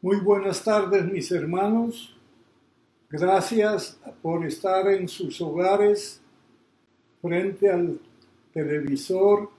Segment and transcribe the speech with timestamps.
[0.00, 2.16] Muy buenas tardes mis hermanos.
[3.10, 6.20] Gracias por estar en sus hogares
[7.20, 7.98] frente al
[8.52, 9.50] televisor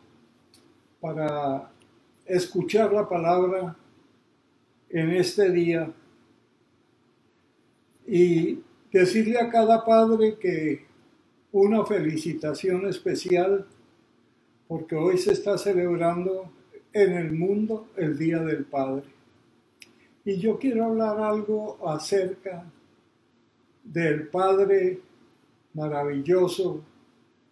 [1.02, 1.70] para
[2.26, 3.76] escuchar la palabra
[4.90, 5.92] en este día
[8.08, 8.60] y
[8.94, 10.86] decirle a cada padre que
[11.52, 13.68] una felicitación especial
[14.70, 16.50] porque hoy se está celebrando
[16.94, 19.19] en el mundo el Día del Padre.
[20.26, 22.66] Y yo quiero hablar algo acerca
[23.84, 25.00] del Padre
[25.74, 26.82] maravilloso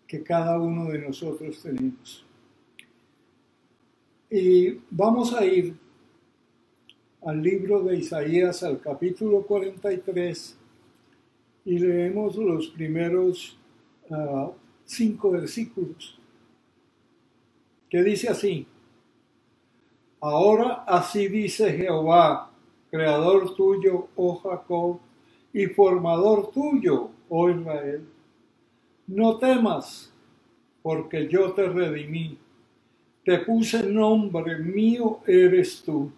[0.05, 2.25] que cada uno de nosotros tenemos.
[4.29, 5.75] Y vamos a ir
[7.25, 10.57] al libro de Isaías, al capítulo 43,
[11.65, 13.57] y leemos los primeros
[14.09, 14.51] uh,
[14.85, 16.17] cinco versículos,
[17.89, 18.67] que dice así,
[20.19, 22.51] Ahora así dice Jehová,
[22.89, 24.99] creador tuyo, oh Jacob,
[25.53, 28.07] y formador tuyo, oh Israel.
[29.07, 30.13] No temas,
[30.81, 32.37] porque yo te redimí,
[33.23, 36.11] te puse nombre, mío eres tú.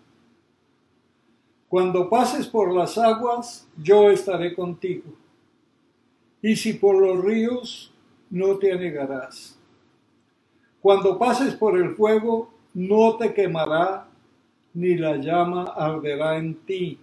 [1.67, 5.05] Cuando pases por las aguas, yo estaré contigo.
[6.41, 7.93] Y si por los ríos,
[8.29, 9.57] no te anegarás.
[10.81, 14.08] Cuando pases por el fuego, no te quemará,
[14.73, 16.97] ni la llama arderá en ti,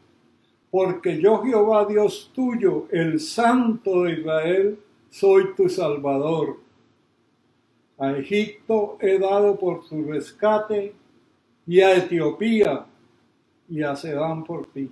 [0.70, 4.78] porque yo Jehová Dios tuyo, el Santo de Israel,
[5.10, 6.58] soy tu Salvador.
[7.98, 10.94] A Egipto he dado por tu rescate,
[11.66, 12.86] y a Etiopía
[13.68, 14.90] y a Sedán por ti.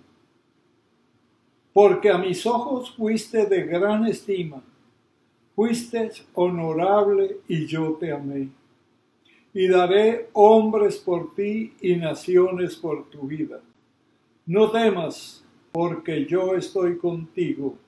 [1.72, 4.62] Porque a mis ojos fuiste de gran estima,
[5.54, 8.48] fuiste honorable y yo te amé
[9.54, 13.60] y daré hombres por ti y naciones por tu vida.
[14.46, 17.78] No temas, porque yo estoy contigo.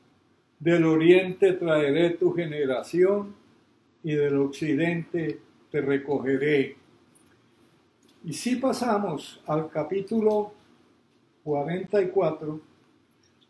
[0.61, 3.35] Del oriente traeré tu generación
[4.03, 5.41] y del occidente
[5.71, 6.77] te recogeré.
[8.25, 10.53] Y si pasamos al capítulo
[11.43, 12.61] 44,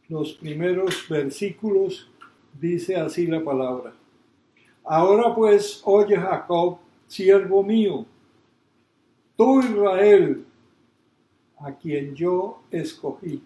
[0.08, 2.10] los primeros versículos,
[2.58, 3.92] dice así la palabra.
[4.84, 8.06] Ahora pues, oye Jacob, siervo mío,
[9.36, 10.44] tú Israel,
[11.58, 13.42] a quien yo escogí.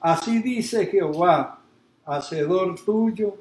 [0.00, 1.60] Así dice Jehová,
[2.04, 3.36] hacedor tuyo,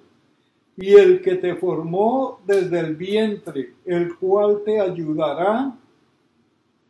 [0.75, 5.75] y el que te formó desde el vientre, el cual te ayudará.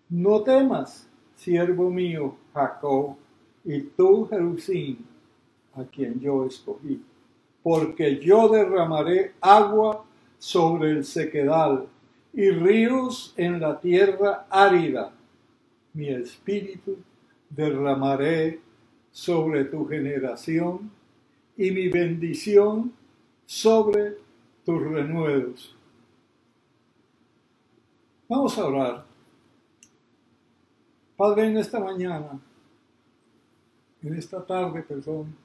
[0.09, 3.15] No temas, siervo mío, Jacob,
[3.63, 5.05] y tú, Jerusalén,
[5.73, 7.01] a quien yo escogí,
[7.63, 10.03] porque yo derramaré agua
[10.37, 11.87] sobre el sequedal
[12.37, 15.11] y ríos en la tierra árida.
[15.93, 16.99] Mi espíritu
[17.49, 18.61] derramaré
[19.11, 20.91] sobre tu generación
[21.57, 22.93] y mi bendición
[23.47, 24.17] sobre
[24.63, 25.75] tus renuevos.
[28.29, 29.05] Vamos a orar.
[31.15, 32.39] Padre, en esta mañana,
[34.03, 35.35] en esta tarde, perdón,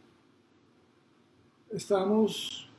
[1.71, 2.71] estamos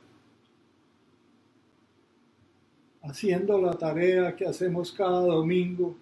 [3.04, 5.94] haciendo la tarea que hacemos cada domingo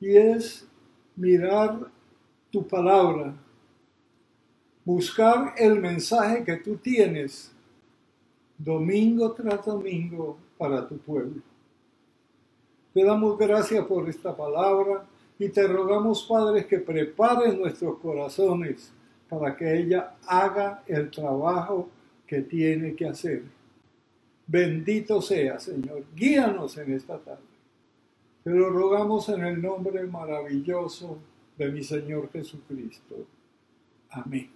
[0.00, 0.66] y es
[1.14, 1.90] mirar
[2.50, 3.34] tu palabra,
[4.84, 7.52] buscar el mensaje que tú tienes
[8.58, 11.40] domingo tras domingo para tu pueblo.
[12.94, 15.06] Te damos gracias por esta palabra
[15.38, 18.92] y te rogamos, Padre, que prepares nuestros corazones
[19.28, 21.88] para que ella haga el trabajo
[22.26, 23.61] que tiene que hacer.
[24.52, 26.04] Bendito sea, Señor.
[26.14, 27.40] Guíanos en esta tarde.
[28.44, 31.18] Te lo rogamos en el nombre maravilloso
[31.56, 33.14] de mi Señor Jesucristo.
[34.10, 34.50] Amén.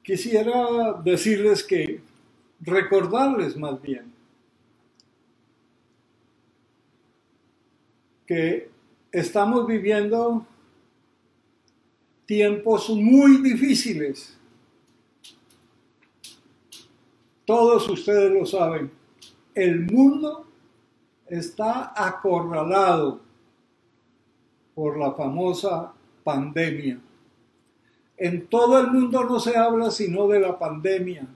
[0.00, 2.00] Quisiera decirles que,
[2.60, 4.12] recordarles más bien,
[8.28, 8.70] que
[9.10, 10.46] estamos viviendo
[12.26, 14.38] tiempos muy difíciles
[17.44, 18.90] todos ustedes lo saben,
[19.54, 20.46] el mundo
[21.26, 23.20] está acorralado
[24.74, 25.92] por la famosa
[26.22, 26.98] pandemia.
[28.16, 31.26] En todo el mundo no se habla sino de la pandemia,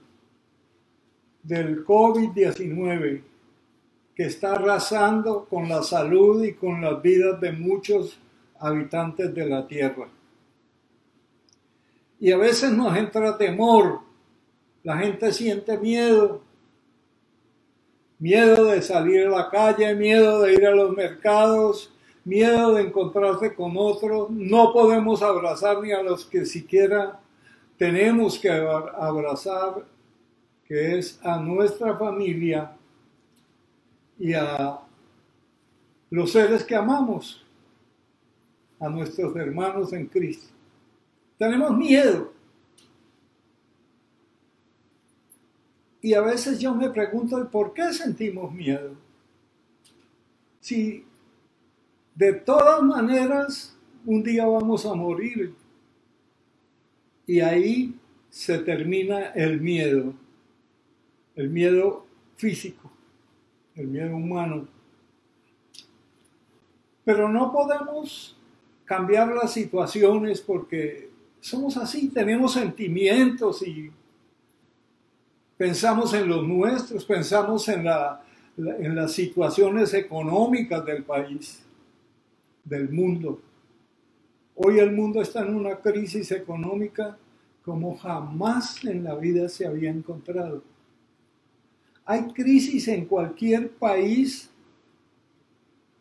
[1.43, 3.21] del COVID-19,
[4.15, 8.19] que está arrasando con la salud y con las vidas de muchos
[8.59, 10.07] habitantes de la Tierra.
[12.19, 14.08] Y a veces nos entra temor
[14.83, 16.41] la gente siente miedo.
[18.17, 21.93] Miedo de salir a la calle, miedo de ir a los mercados,
[22.25, 27.19] miedo de encontrarse con otros, no podemos abrazar ni a los que siquiera
[27.77, 29.85] tenemos que abrazar,
[30.65, 32.75] que es a nuestra familia
[34.19, 34.79] y a
[36.09, 37.45] los seres que amamos,
[38.79, 40.53] a nuestros hermanos en Cristo.
[41.37, 42.33] Tenemos miedo.
[46.01, 48.95] Y a veces yo me pregunto, ¿por qué sentimos miedo?
[50.59, 51.05] Si
[52.15, 55.53] de todas maneras un día vamos a morir
[57.25, 57.95] y ahí
[58.29, 60.13] se termina el miedo,
[61.35, 62.05] el miedo
[62.35, 62.91] físico,
[63.75, 64.67] el miedo humano.
[67.03, 68.37] Pero no podemos
[68.85, 71.09] cambiar las situaciones porque
[71.39, 73.91] somos así, tenemos sentimientos y
[75.59, 81.61] pensamos en los nuestros, pensamos en, las situaciones económicas del país,
[82.63, 83.41] del mundo.
[84.55, 87.17] Hoy el mundo está en una crisis económica
[87.65, 90.63] como jamás en la vida se había encontrado.
[92.05, 94.49] Hay crisis en cualquier país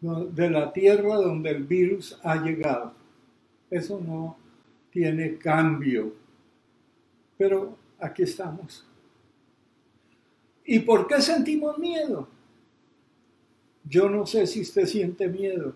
[0.00, 2.92] de la tierra donde el virus ha llegado.
[3.68, 4.36] Eso no
[4.92, 6.14] tiene cambio.
[7.36, 8.88] Pero aquí estamos.
[10.70, 12.28] ¿Y por qué sentimos miedo?
[13.84, 15.74] Yo no sé si usted siente miedo.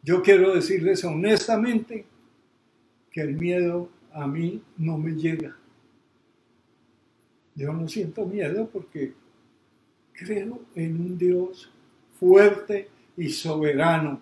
[0.00, 2.04] Yo quiero decirles honestamente
[3.10, 5.56] que el miedo a mí no me llega.
[7.56, 9.12] Yo no siento miedo porque
[10.12, 11.68] creo en un Dios
[12.20, 14.20] fuerte y soberano.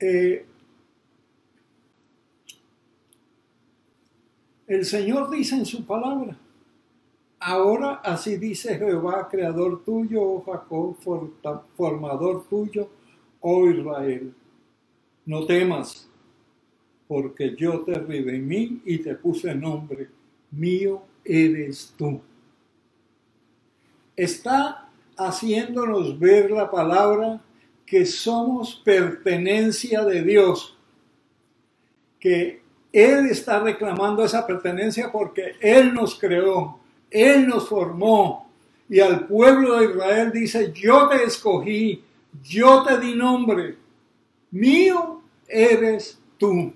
[0.00, 0.44] Eh,
[4.66, 6.38] El Señor dice en su palabra,
[7.38, 10.96] ahora así dice Jehová, creador tuyo, oh Jacob,
[11.76, 12.88] formador tuyo,
[13.40, 14.34] oh Israel.
[15.26, 16.08] No temas,
[17.06, 20.08] porque yo te redimí y te puse nombre,
[20.50, 22.20] mío eres tú.
[24.16, 27.42] Está haciéndonos ver la palabra
[27.84, 30.78] que somos pertenencia de Dios,
[32.18, 32.63] que
[32.94, 36.78] él está reclamando esa pertenencia porque Él nos creó,
[37.10, 38.48] Él nos formó.
[38.88, 42.04] Y al pueblo de Israel dice, yo te escogí,
[42.40, 43.76] yo te di nombre,
[44.52, 46.72] mío eres tú.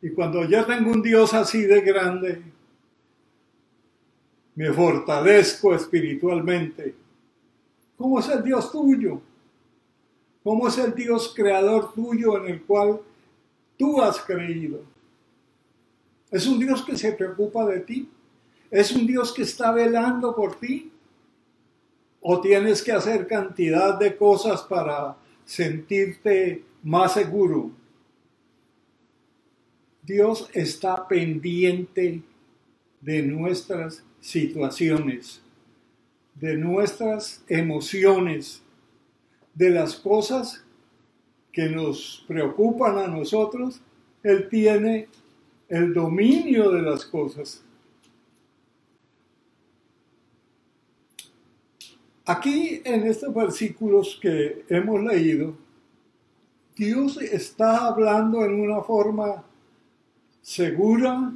[0.00, 2.42] Y cuando yo tengo un Dios así de grande,
[4.54, 6.94] me fortalezco espiritualmente.
[7.96, 9.20] ¿Cómo es el Dios tuyo?
[10.44, 13.00] ¿Cómo es el Dios creador tuyo en el cual
[13.80, 14.84] tú has creído.
[16.30, 18.10] Es un Dios que se preocupa de ti.
[18.70, 20.92] Es un Dios que está velando por ti.
[22.20, 25.16] O tienes que hacer cantidad de cosas para
[25.46, 27.70] sentirte más seguro.
[30.02, 32.22] Dios está pendiente
[33.00, 35.40] de nuestras situaciones,
[36.34, 38.60] de nuestras emociones,
[39.54, 40.64] de las cosas
[41.52, 43.80] que nos preocupan a nosotros,
[44.22, 45.08] Él tiene
[45.68, 47.62] el dominio de las cosas.
[52.24, 55.54] Aquí en estos versículos que hemos leído,
[56.76, 59.42] Dios está hablando en una forma
[60.40, 61.32] segura,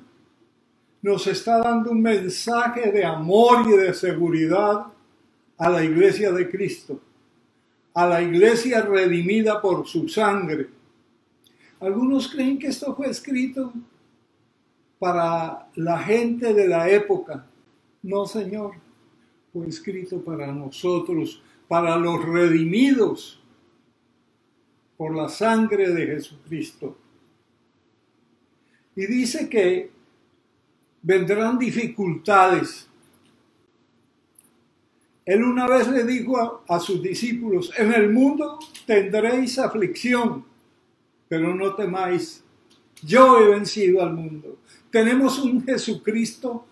[1.02, 4.86] nos está dando un mensaje de amor y de seguridad
[5.58, 7.00] a la iglesia de Cristo
[7.94, 10.68] a la iglesia redimida por su sangre.
[11.80, 13.72] Algunos creen que esto fue escrito
[14.98, 17.46] para la gente de la época.
[18.02, 18.74] No, Señor,
[19.52, 23.40] fue escrito para nosotros, para los redimidos
[24.96, 26.96] por la sangre de Jesucristo.
[28.96, 29.90] Y dice que
[31.02, 32.88] vendrán dificultades
[35.24, 40.44] él una vez le dijo a, sus discípulos, en el mundo tendréis aflicción,
[41.28, 42.44] pero no temáis,
[43.02, 44.58] yo he vencido al mundo.
[44.90, 46.66] Tenemos un Jesucristo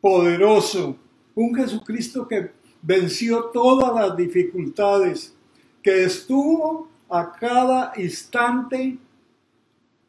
[0.00, 0.96] poderoso,
[1.34, 5.34] un Jesucristo que venció todas las dificultades,
[5.82, 8.98] que estuvo a cada instante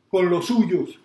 [0.09, 0.97] con los suyos,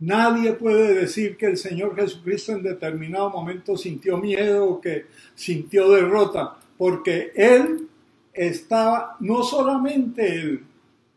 [0.00, 5.90] Nadie puede decir que el Señor Jesucristo en determinado momento sintió miedo o que sintió
[5.90, 7.86] derrota, porque Él
[8.32, 10.64] estaba, no solamente Él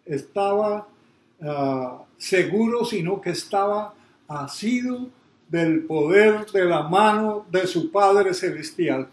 [0.05, 0.85] estaba
[1.41, 3.93] ah, seguro, sino que estaba
[4.27, 5.07] asido
[5.47, 9.07] del poder de la mano de su Padre Celestial.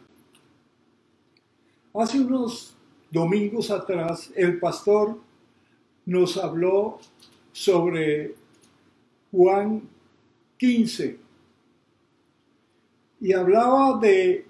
[1.94, 2.74] Hace unos
[3.10, 5.18] domingos atrás el pastor
[6.06, 6.98] nos habló
[7.52, 8.39] sobre
[9.30, 9.88] Juan
[10.58, 11.18] 15
[13.20, 14.46] y hablaba de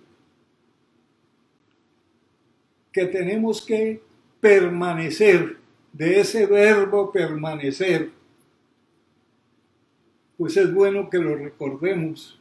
[2.93, 4.03] que tenemos que
[4.41, 5.59] permanecer,
[5.93, 8.11] de ese verbo permanecer.
[10.37, 12.41] Pues es bueno que lo recordemos.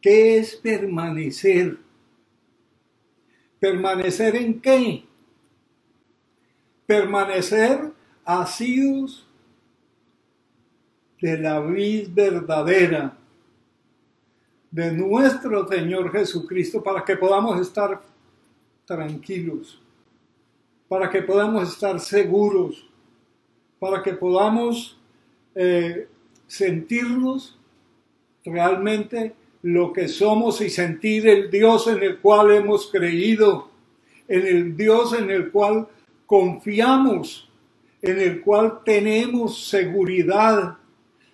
[0.00, 1.78] ¿Qué es permanecer?
[3.60, 5.04] ¿Permanecer en qué?
[6.86, 7.92] Permanecer
[8.24, 9.26] asidos
[11.22, 13.16] de la vid verdadera,
[14.72, 18.02] de nuestro Señor Jesucristo, para que podamos estar
[18.84, 19.80] tranquilos,
[20.88, 22.84] para que podamos estar seguros,
[23.78, 24.98] para que podamos
[25.54, 26.08] eh,
[26.48, 27.56] sentirnos
[28.44, 33.68] realmente lo que somos y sentir el Dios en el cual hemos creído,
[34.26, 35.86] en el Dios en el cual
[36.26, 37.48] confiamos,
[38.00, 40.78] en el cual tenemos seguridad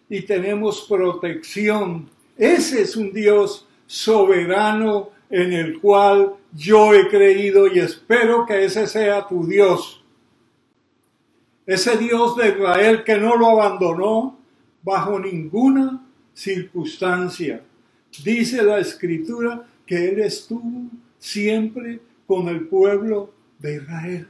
[0.08, 2.08] y tenemos protección.
[2.36, 8.86] Ese es un Dios soberano en el cual yo he creído y espero que ese
[8.86, 10.02] sea tu Dios.
[11.66, 14.38] Ese Dios de Israel que no lo abandonó
[14.82, 17.62] bajo ninguna circunstancia.
[18.24, 20.88] Dice la escritura que Él estuvo
[21.18, 24.28] siempre con el pueblo de Israel.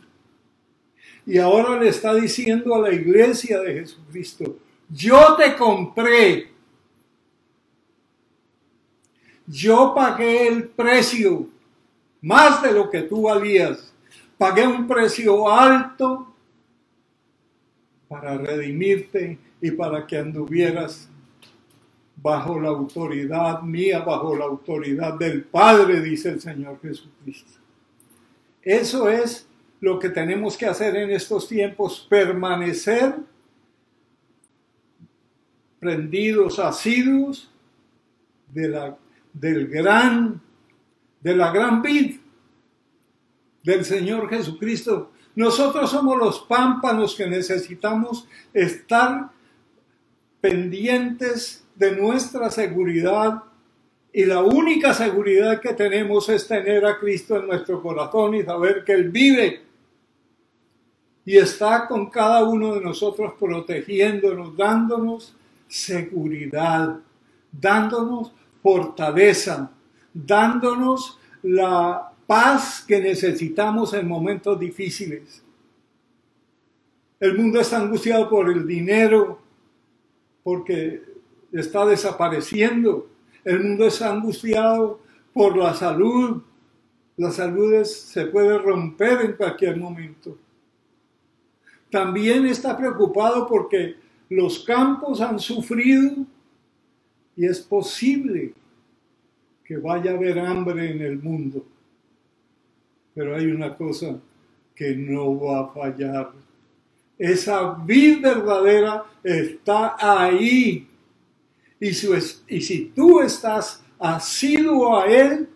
[1.27, 4.57] Y ahora le está diciendo a la iglesia de Jesucristo,
[4.89, 6.51] yo te compré,
[9.47, 11.49] yo pagué el precio,
[12.21, 13.93] más de lo que tú valías,
[14.37, 16.35] pagué un precio alto
[18.09, 21.09] para redimirte y para que anduvieras
[22.17, 27.53] bajo la autoridad mía, bajo la autoridad del Padre, dice el Señor Jesucristo.
[28.63, 29.47] Eso es
[29.81, 33.15] lo que tenemos que hacer en estos tiempos, permanecer
[35.79, 37.51] prendidos, asiduos
[38.53, 38.97] de la,
[39.33, 40.41] del gran,
[41.21, 42.17] de la gran vid
[43.63, 45.13] del Señor Jesucristo.
[45.35, 49.31] Nosotros somos los pámpanos que necesitamos estar
[50.41, 53.45] pendientes de nuestra seguridad
[54.13, 58.83] y la única seguridad que tenemos es tener a Cristo en nuestro corazón y saber
[58.85, 59.63] que Él vive
[61.25, 65.37] y está con cada uno de nosotros protegiéndonos, dándonos
[65.69, 66.99] seguridad,
[67.53, 68.33] dándonos
[68.63, 69.71] fortaleza,
[70.13, 75.43] dándonos la paz que necesitamos en momentos difíciles.
[77.21, 79.41] El mundo está angustiado por el dinero,
[80.43, 81.03] porque
[81.53, 83.11] está desapareciendo.
[83.45, 85.01] El mundo está angustiado
[85.33, 86.43] por la salud.
[87.17, 90.37] La salud se puede romper en cualquier momento.
[91.91, 93.97] También está preocupado porque
[94.29, 96.27] los campos han sufrido
[97.37, 98.53] y es posible
[99.65, 101.65] que vaya a haber hambre en el mundo.
[103.15, 104.19] Pero hay una cosa
[104.75, 106.33] que no va a fallar.
[107.19, 110.89] Esa vida verdadera está ahí
[111.81, 115.49] y, si tú estás asiduo a Él,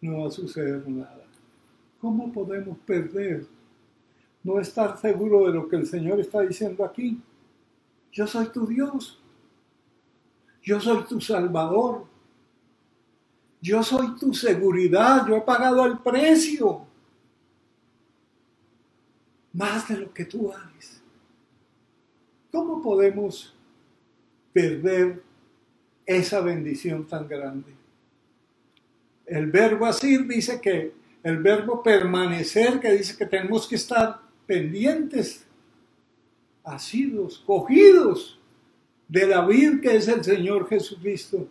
[0.00, 1.24] no va a suceder nada.
[2.00, 3.46] ¿Cómo podemos perder?
[4.44, 7.20] No estar seguro de lo que el Señor está diciendo aquí.
[8.12, 9.20] Yo soy tu Dios.
[10.62, 12.06] Yo soy tu Salvador.
[13.60, 15.26] Yo soy tu seguridad.
[15.26, 16.86] Yo he pagado el precio.
[19.52, 21.02] Más de lo que tú haces.
[22.50, 23.54] ¿Cómo podemos
[24.52, 25.22] perder
[26.08, 27.70] esa bendición tan grande.
[29.26, 35.46] El verbo asir dice que el verbo permanecer, que dice que tenemos que estar pendientes,
[36.68, 38.38] asidos, cogidos
[39.08, 41.48] de la vida que es el Señor Jesucristo.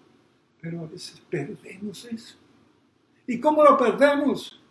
[0.61, 2.35] Pero a veces perdemos eso.
[3.25, 4.61] ¿Y cómo lo perdemos?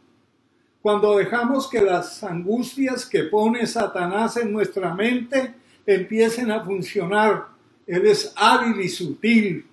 [0.80, 8.04] Cuando dejamos que las angustias que pone Satanás en nuestra mente empiecen a funcionar él
[8.06, 9.66] es hábil y sutil.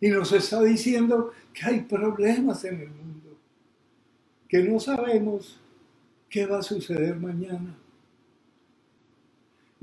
[0.00, 3.36] Y nos está diciendo que hay problemas en el mundo,
[4.48, 5.60] que no sabemos
[6.28, 7.76] qué va a suceder mañana.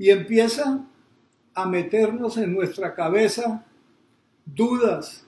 [0.00, 0.82] Y empieza
[1.52, 3.66] a meternos en nuestra cabeza
[4.46, 5.26] dudas,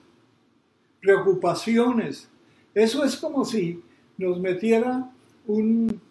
[0.99, 2.27] preocupaciones.
[2.73, 3.83] Eso es como si
[4.17, 5.11] nos metiera
[5.45, 6.01] un,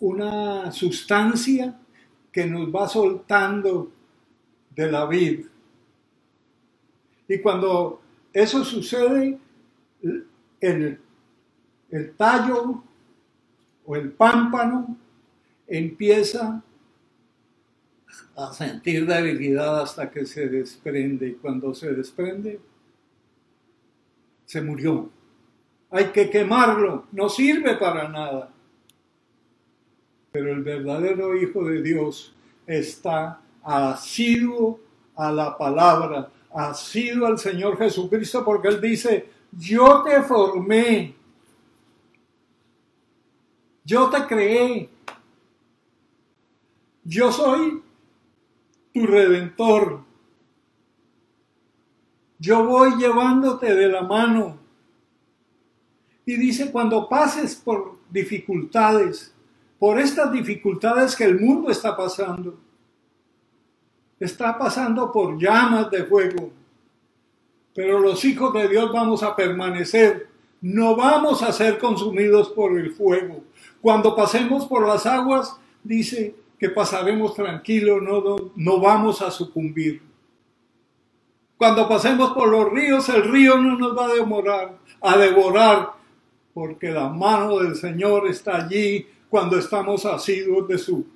[0.00, 1.78] una sustancia
[2.32, 3.92] que nos va soltando
[4.74, 5.46] de la vid.
[7.28, 8.02] Y cuando
[8.32, 9.38] eso sucede,
[10.60, 11.00] el,
[11.92, 12.82] el tallo
[13.86, 14.96] o el pámpano
[15.68, 16.60] empieza
[18.36, 21.28] a sentir debilidad hasta que se desprende.
[21.28, 22.60] Y cuando se desprende,
[24.44, 25.10] se murió.
[25.90, 28.50] Hay que quemarlo, no sirve para nada.
[30.32, 32.34] Pero el verdadero Hijo de Dios
[32.66, 34.80] está asiduo
[35.14, 41.14] a la palabra, asiduo al Señor Jesucristo, porque Él dice, yo te formé,
[43.84, 44.88] yo te creé,
[47.04, 47.83] yo soy
[48.94, 50.02] tu redentor.
[52.38, 54.58] Yo voy llevándote de la mano.
[56.24, 59.34] Y dice, cuando pases por dificultades,
[59.78, 62.56] por estas dificultades que el mundo está pasando,
[64.20, 66.50] está pasando por llamas de fuego,
[67.74, 70.28] pero los hijos de Dios vamos a permanecer,
[70.62, 73.42] no vamos a ser consumidos por el fuego.
[73.82, 80.00] Cuando pasemos por las aguas, dice, que pasaremos tranquilos, no, no vamos a sucumbir.
[81.58, 85.90] Cuando pasemos por los ríos, el río no nos va a demorar, a devorar,
[86.54, 91.06] porque la mano del Señor está allí cuando estamos asiduos de su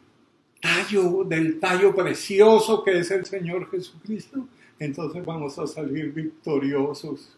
[0.60, 4.46] tallo, del tallo precioso que es el Señor Jesucristo.
[4.78, 7.34] Entonces vamos a salir victoriosos.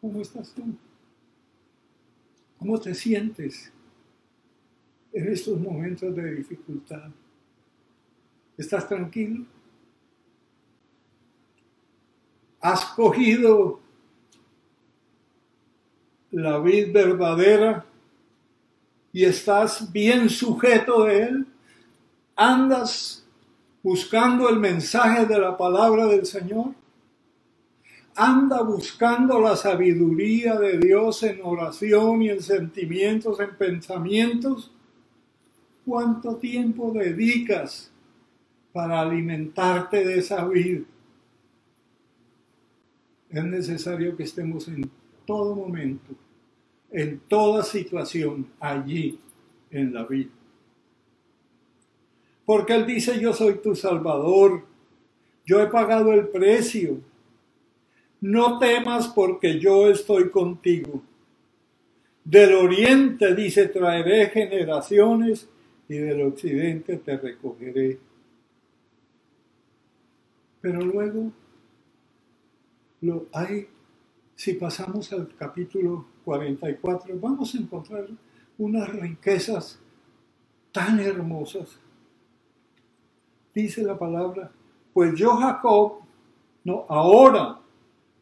[0.00, 0.62] ¿Cómo estás tú?
[2.60, 3.71] ¿Cómo te sientes?
[5.12, 7.10] En estos momentos de dificultad?
[8.56, 9.44] ¿Estás tranquilo?
[12.60, 13.80] ¿Has cogido
[16.30, 17.84] la vid verdadera
[19.12, 21.46] y estás bien sujeto de él?
[22.36, 23.26] ¿Andas
[23.82, 26.74] buscando el mensaje de la palabra del Señor?
[28.14, 34.70] anda buscando la sabiduría de Dios en oración y en sentimientos, en pensamientos,
[35.84, 37.90] ¿Cuánto tiempo dedicas
[38.72, 40.84] para alimentarte de esa vida?
[43.30, 44.88] Es necesario que estemos en
[45.26, 46.14] todo momento,
[46.90, 49.18] en toda situación, allí
[49.70, 50.30] en la vida.
[52.44, 54.64] Porque Él dice, yo soy tu Salvador,
[55.44, 56.98] yo he pagado el precio.
[58.20, 61.02] No temas porque yo estoy contigo.
[62.24, 65.48] Del oriente, dice, traeré generaciones
[65.92, 67.98] y del occidente te recogeré.
[70.62, 71.30] Pero luego
[73.02, 73.68] lo hay,
[74.34, 78.06] si pasamos al capítulo 44, vamos a encontrar
[78.56, 79.78] unas riquezas
[80.70, 81.78] tan hermosas.
[83.54, 84.50] Dice la palabra,
[84.94, 85.98] pues yo Jacob,
[86.64, 87.60] no, ahora,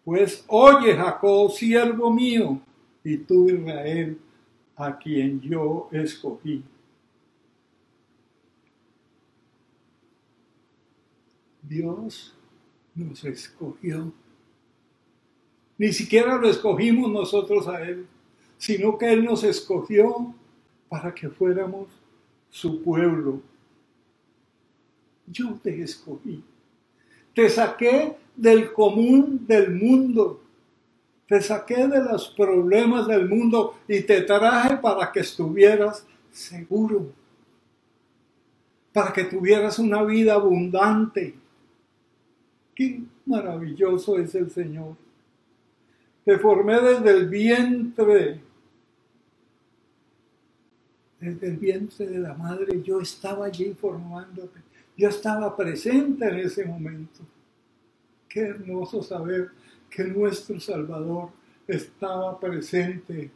[0.04, 2.60] pues oye Jacob, siervo mío,
[3.04, 4.18] y tú Israel,
[4.74, 6.64] a quien yo escogí.
[11.70, 12.34] Dios
[12.96, 14.12] nos escogió.
[15.78, 18.08] Ni siquiera lo escogimos nosotros a Él,
[18.58, 20.34] sino que Él nos escogió
[20.88, 21.86] para que fuéramos
[22.50, 23.40] su pueblo.
[25.28, 26.42] Yo te escogí.
[27.32, 30.42] Te saqué del común del mundo.
[31.28, 37.12] Te saqué de los problemas del mundo y te traje para que estuvieras seguro.
[38.92, 41.39] Para que tuvieras una vida abundante
[42.74, 44.96] Qué maravilloso es el Señor.
[46.24, 48.40] Te formé desde el vientre.
[51.20, 54.60] Desde el vientre de la madre yo estaba allí formándote.
[54.96, 57.20] Yo estaba presente en ese momento.
[58.28, 59.50] Qué hermoso saber
[59.90, 61.30] que nuestro Salvador
[61.66, 63.30] estaba presente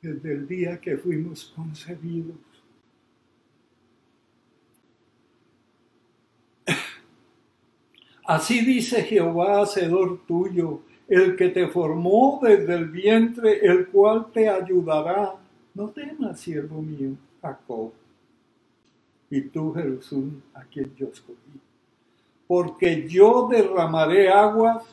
[0.00, 2.36] desde el día que fuimos concebidos.
[8.30, 14.48] Así dice Jehová, Hacedor tuyo, el que te formó desde el vientre, el cual te
[14.48, 15.34] ayudará.
[15.74, 17.90] No temas, siervo mío, Jacob,
[19.30, 21.58] y tú, Jerusalén, a quien yo escogí.
[22.46, 24.84] Porque yo derramaré aguas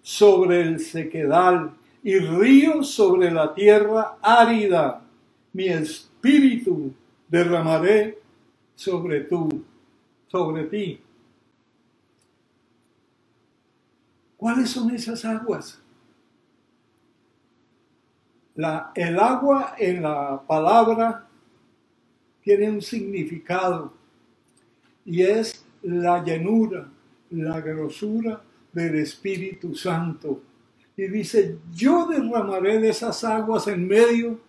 [0.00, 5.02] sobre el sequedal y ríos sobre la tierra árida.
[5.52, 6.94] Mi espíritu
[7.28, 8.18] derramaré
[8.74, 9.62] sobre tú,
[10.28, 11.00] sobre ti
[14.36, 15.80] ¿Cuáles son esas aguas?
[18.94, 21.26] El agua en la palabra
[22.42, 23.92] tiene un significado
[25.04, 26.88] y es la llenura,
[27.30, 28.40] la grosura,
[28.72, 30.42] del Espíritu Santo.
[30.96, 34.40] Y dice, yo derramaré de esas aguas en medio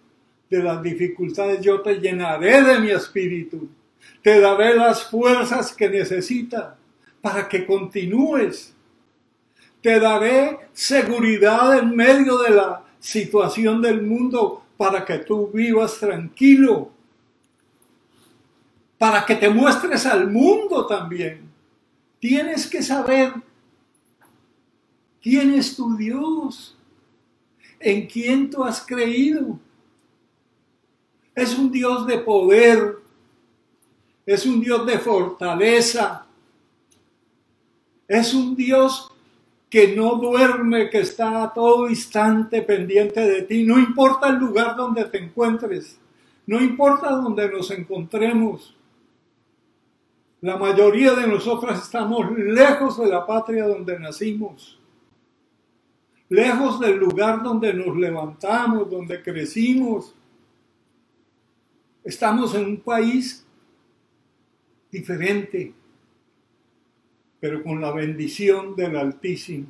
[0.49, 3.69] de las dificultades, yo te llenaré de mi espíritu,
[4.21, 6.75] te daré las fuerzas que necesitas
[7.21, 8.73] para que continúes.
[9.87, 16.91] Te daré seguridad en medio de la situación del mundo para que tú vivas tranquilo,
[18.97, 21.49] para que te muestres al mundo también.
[22.19, 23.31] Tienes que saber
[25.21, 26.77] quién es tu Dios,
[27.79, 29.57] en quién tú has creído.
[31.33, 32.97] Es un Dios de poder,
[34.25, 36.25] es un Dios de fortaleza,
[38.05, 39.13] es un Dios
[39.69, 43.63] que no duerme, que está a todo instante pendiente de ti.
[43.63, 45.99] No importa el lugar donde te encuentres,
[46.45, 48.73] no importa donde nos encontremos.
[50.39, 54.79] La mayoría de nosotros estamos lejos de la patria donde nacimos,
[56.29, 60.13] lejos del lugar donde nos levantamos, donde crecimos.
[62.03, 63.45] Estamos en un país
[64.91, 65.73] diferente,
[67.39, 69.67] pero con la bendición del Altísimo,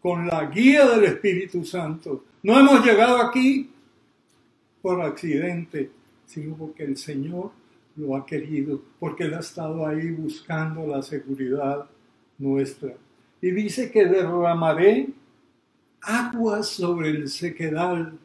[0.00, 2.24] con la guía del Espíritu Santo.
[2.42, 3.70] No hemos llegado aquí
[4.80, 5.90] por accidente,
[6.26, 7.50] sino porque el Señor
[7.96, 11.86] lo ha querido, porque Él ha estado ahí buscando la seguridad
[12.38, 12.94] nuestra.
[13.40, 15.08] Y dice que derramaré
[16.02, 18.18] aguas sobre el sequedal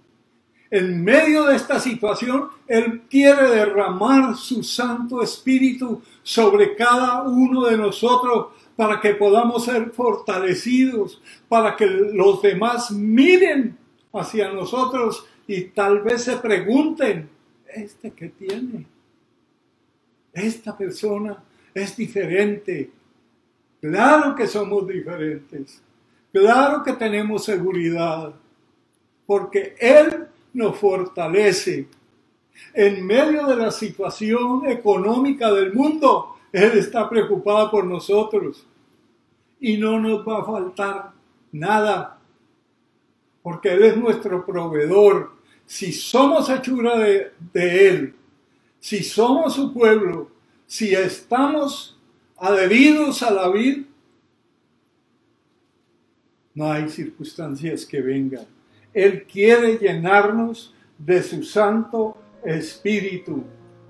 [0.71, 7.77] en medio de esta situación, Él quiere derramar su Santo Espíritu sobre cada uno de
[7.77, 13.77] nosotros para que podamos ser fortalecidos, para que los demás miren
[14.13, 17.29] hacia nosotros y tal vez se pregunten,
[17.67, 18.87] ¿este qué tiene?
[20.31, 22.89] Esta persona es diferente.
[23.81, 25.81] Claro que somos diferentes.
[26.31, 28.33] Claro que tenemos seguridad.
[29.25, 31.87] Porque Él nos fortalece.
[32.73, 38.65] En medio de la situación económica del mundo, Él está preocupado por nosotros.
[39.59, 41.11] Y no nos va a faltar
[41.51, 42.19] nada,
[43.41, 45.31] porque Él es nuestro proveedor.
[45.65, 48.15] Si somos hechura de, de Él,
[48.79, 50.29] si somos su pueblo,
[50.65, 51.97] si estamos
[52.37, 53.83] adheridos a la vida,
[56.53, 58.45] no hay circunstancias que vengan
[58.93, 63.43] él quiere llenarnos de su Santo Espíritu,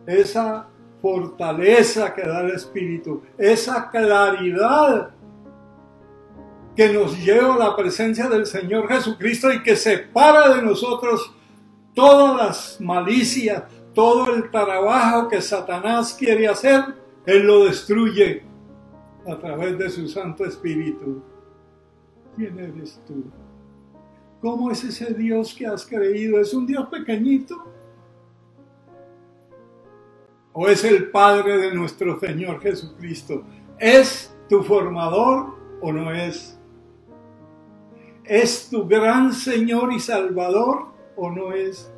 [0.06, 0.68] esa
[1.02, 5.12] fortaleza que da el Espíritu, esa claridad
[6.76, 11.34] que nos lleva a la presencia del Señor Jesucristo y que separa de nosotros
[11.94, 16.82] todas las malicias, todo el trabajo que Satanás quiere hacer,
[17.26, 18.44] Él lo destruye
[19.28, 21.22] a través de su Santo Espíritu.
[22.36, 23.26] ¿Quién eres tú?
[24.42, 26.42] ¿Cómo es ese Dios que has creído?
[26.42, 27.64] ¿Es un Dios pequeñito?
[30.52, 33.44] ¿O es el Padre de nuestro Señor Jesucristo?
[33.78, 36.60] ¿Es tu formador o no es?
[38.24, 41.92] ¿Es tu gran Señor y Salvador o no es?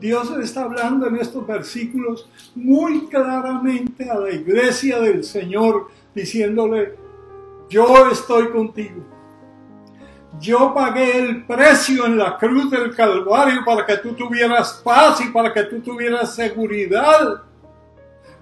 [0.00, 6.96] Dios está hablando en estos versículos muy claramente a la iglesia del Señor, diciéndole,
[7.68, 9.19] yo estoy contigo
[10.40, 15.28] yo pagué el precio en la cruz del Calvario para que tú tuvieras paz y
[15.28, 17.42] para que tú tuvieras seguridad,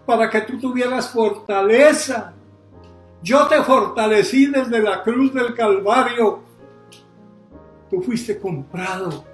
[0.06, 2.32] para que tú tuvieras fortaleza.
[3.20, 6.40] Yo te fortalecí desde la cruz del Calvario.
[7.90, 9.24] Tú fuiste comprado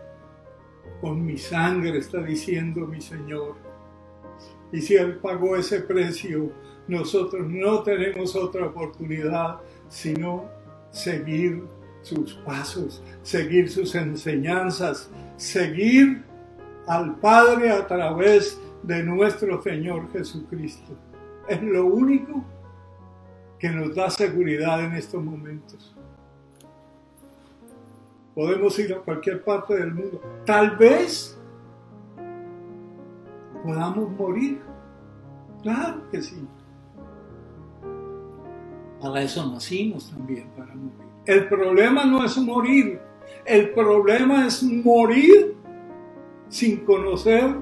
[1.03, 3.57] con mi sangre, está diciendo mi Señor.
[4.72, 6.50] Y si Él pagó ese precio,
[6.88, 10.48] nosotros no tenemos otra oportunidad sino
[10.90, 11.62] seguir
[12.05, 16.23] sus pasos, seguir sus enseñanzas, seguir
[16.87, 20.93] al Padre a través de nuestro Señor Jesucristo.
[21.49, 22.45] Es lo único
[23.59, 25.95] que nos da seguridad en estos momentos.
[28.35, 30.21] Podemos ir a cualquier parte del mundo.
[30.45, 31.38] Tal vez
[33.62, 34.61] podamos morir.
[35.62, 36.47] Claro que sí.
[39.01, 41.04] Para eso nacimos también, para morir.
[41.26, 43.00] El problema no es morir,
[43.44, 45.54] el problema es morir
[46.48, 47.56] sin conocer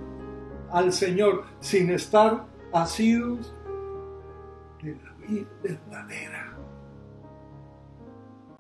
[0.71, 3.55] al Señor, sin estar asidos
[4.83, 6.57] de la vida verdadera.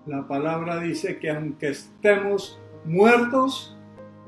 [0.06, 3.76] La palabra dice que aunque estemos muertos,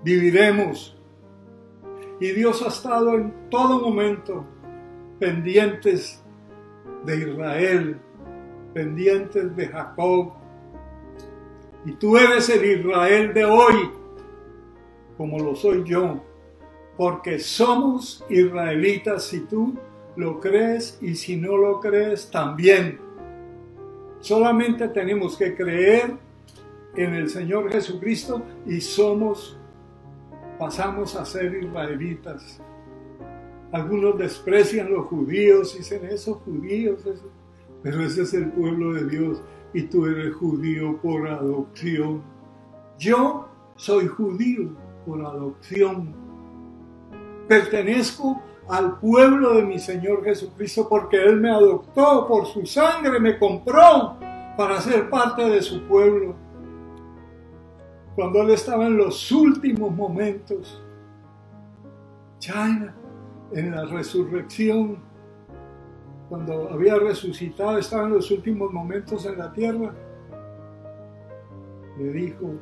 [0.05, 0.97] viviremos.
[2.21, 4.47] Y Dios ha estado en todo momento
[5.19, 6.23] pendientes
[7.05, 7.99] de Israel,
[8.73, 10.44] pendientes de Jacob,
[11.85, 13.91] Y tú eres el Israel de hoy,
[15.17, 16.23] como lo soy yo,
[16.97, 19.75] porque somos israelitas si tú
[20.17, 22.99] lo crees y si no lo crees también.
[24.21, 26.17] Solamente tenemos que creer
[26.97, 29.59] en el Señor Jesucristo y somos,
[30.59, 32.61] pasamos a ser israelitas.
[33.73, 37.31] Algunos desprecian los judíos, dicen esos judíos, eso.
[37.83, 39.43] pero ese es el pueblo de Dios
[39.75, 42.23] y tú eres judío por adopción.
[42.99, 44.71] Yo soy judío
[45.05, 46.15] por adopción.
[47.49, 53.39] Pertenezco al pueblo de mi Señor Jesucristo porque Él me adoptó por su sangre, me
[53.39, 54.17] compró
[54.57, 56.35] para ser parte de su pueblo.
[58.15, 60.81] Cuando Él estaba en los últimos momentos,
[62.39, 62.95] China,
[63.53, 64.99] en la resurrección,
[66.35, 69.95] cuando había resucitado, estaba en los últimos momentos en la tierra,
[71.97, 72.55] le dijo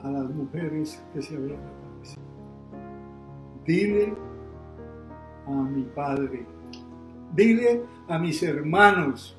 [0.00, 2.22] a las mujeres que se habían aparecido,
[3.66, 4.14] dile
[5.46, 6.46] a mi padre,
[7.34, 9.38] dile a mis hermanos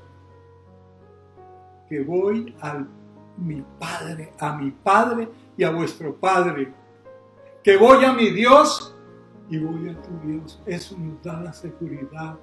[1.88, 2.86] que voy a
[3.36, 6.72] mi padre, a mi padre y a vuestro padre,
[7.64, 8.96] que voy a mi Dios
[9.50, 10.62] y voy a tu Dios.
[10.66, 12.38] Eso nos da la seguridad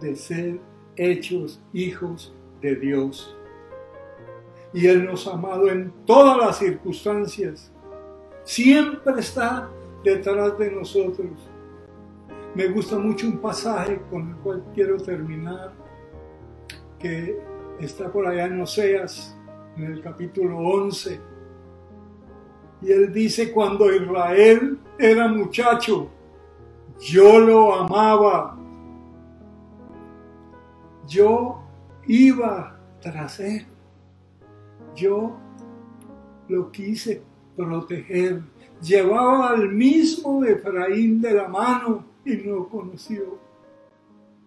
[0.00, 0.60] de ser
[0.96, 3.36] hechos hijos de Dios.
[4.72, 7.72] Y Él nos ha amado en todas las circunstancias.
[8.44, 9.68] Siempre está
[10.04, 11.30] detrás de nosotros.
[12.54, 15.72] Me gusta mucho un pasaje con el cual quiero terminar,
[16.98, 17.38] que
[17.78, 19.36] está por allá en Oseas,
[19.76, 21.20] en el capítulo 11.
[22.82, 26.10] Y él dice, cuando Israel era muchacho,
[26.98, 28.59] yo lo amaba.
[31.10, 31.60] Yo
[32.06, 33.66] iba tras él.
[34.94, 35.36] Yo
[36.48, 37.20] lo quise
[37.56, 38.42] proteger.
[38.80, 43.38] Llevaba al mismo Efraín de la mano y no conoció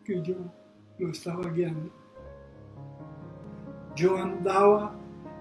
[0.06, 0.36] que yo
[0.99, 1.91] lo estaba guiando.
[3.97, 4.95] Yo andaba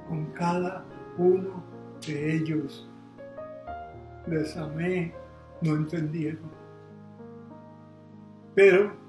[0.08, 0.84] con cada
[1.18, 1.62] uno
[2.04, 2.90] de ellos.
[4.26, 5.14] Les amé,
[5.60, 6.50] no entendieron.
[8.56, 9.01] Pero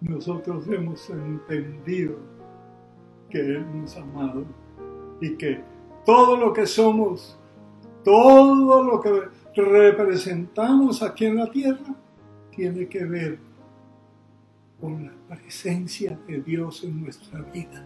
[0.00, 2.16] nosotros hemos entendido
[3.30, 4.44] que Él nos ha amado
[5.20, 5.60] y que
[6.04, 7.38] todo lo que somos,
[8.04, 11.94] todo lo que representamos aquí en la tierra,
[12.54, 13.38] tiene que ver
[14.80, 17.84] con la presencia de Dios en nuestra vida.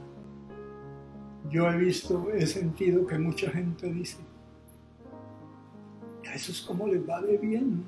[1.50, 4.18] Yo he visto, he sentido que mucha gente dice,
[6.28, 7.84] a eso es como les va de bien,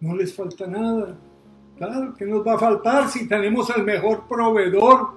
[0.00, 1.16] no les falta nada.
[1.76, 5.10] Claro que nos va a faltar si tenemos el mejor proveedor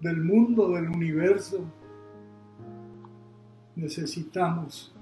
[0.00, 1.64] del mundo, del universo.
[3.74, 4.94] Necesitamos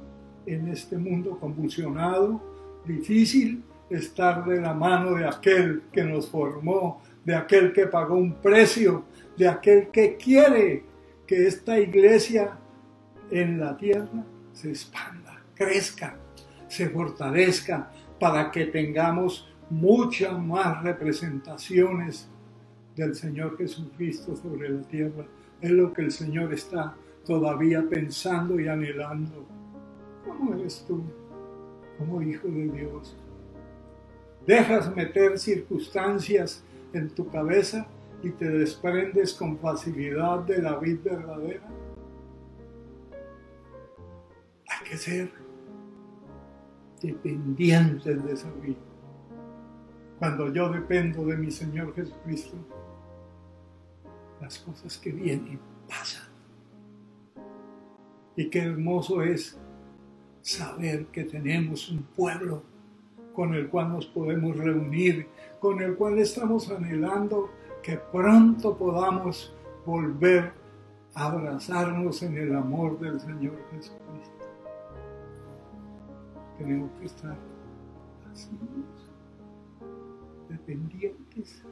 [0.47, 2.41] en este mundo convulsionado,
[2.87, 8.35] difícil, estar de la mano de aquel que nos formó, de aquel que pagó un
[8.35, 9.05] precio,
[9.37, 10.85] de aquel que quiere
[11.27, 12.57] que esta iglesia
[13.31, 16.17] en la tierra se expanda, crezca,
[16.69, 22.29] se fortalezca, para que tengamos muchas más representaciones
[22.95, 25.27] del Señor Jesucristo sobre la tierra.
[25.61, 29.47] Es lo que el Señor está todavía pensando y anhelando.
[30.25, 31.03] ¿Cómo eres tú
[31.99, 33.17] como hijo de Dios?
[34.47, 37.87] Dejas meter circunstancias en tu cabeza
[38.23, 41.69] y te desprendes con facilidad de la vida verdadera.
[44.69, 45.31] Hay que ser
[47.03, 48.86] dependientes de esa vida.
[50.19, 52.57] Cuando yo dependo de mi Señor Jesucristo,
[54.41, 56.29] las cosas que vienen pasan.
[58.37, 59.59] Y qué hermoso es
[60.43, 62.63] saber que tenemos un pueblo
[63.35, 65.29] con el cual nos podemos reunir,
[65.61, 67.51] con el cual estamos anhelando
[67.83, 70.53] que pronto podamos volver
[71.15, 74.47] a abrazarnos en el amor del Señor Jesucristo.
[76.59, 77.37] Tenemos que estar
[78.33, 78.51] así,
[80.49, 81.65] dependientes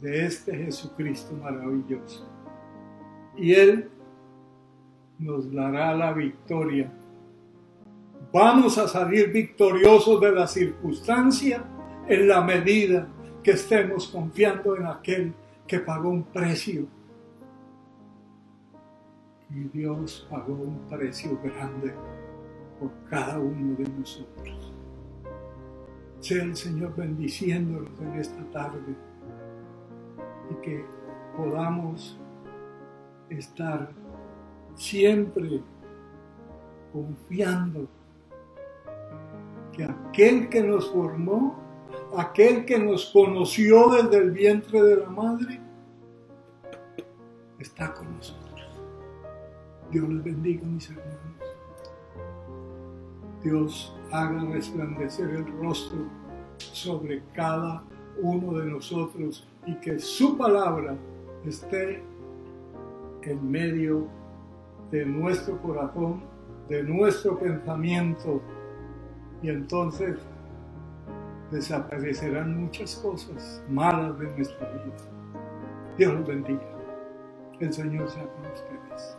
[0.00, 2.28] de este Jesucristo maravilloso.
[3.36, 3.90] Y Él
[5.18, 6.92] nos dará la victoria
[8.32, 11.64] Vamos a salir victoriosos de la circunstancia
[12.06, 13.08] en la medida
[13.42, 15.34] que estemos confiando en aquel
[15.66, 16.86] que pagó un precio.
[19.50, 21.92] Y Dios pagó un precio grande
[22.78, 24.69] por cada uno de nosotros.
[26.20, 28.94] Sea el Señor bendiciéndolos en esta tarde
[30.50, 30.84] y que
[31.36, 32.18] podamos
[33.30, 33.90] estar
[34.74, 35.62] siempre
[36.92, 37.88] confiando
[39.72, 41.56] que aquel que nos formó,
[42.16, 45.60] aquel que nos conoció desde el vientre de la madre,
[47.58, 48.50] está con nosotros.
[49.90, 51.49] Dios les bendiga, mis hermanos.
[53.42, 55.98] Dios haga resplandecer el rostro
[56.58, 57.82] sobre cada
[58.20, 60.96] uno de nosotros y que su palabra
[61.44, 62.02] esté
[63.22, 64.06] en medio
[64.90, 66.22] de nuestro corazón,
[66.68, 68.40] de nuestro pensamiento
[69.42, 70.18] y entonces
[71.50, 74.96] desaparecerán muchas cosas malas de nuestra vida.
[75.96, 76.60] Dios los bendiga.
[77.58, 79.16] El Señor sea con ustedes.